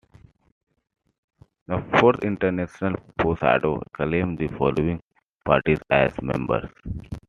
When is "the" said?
1.67-1.79, 4.39-4.47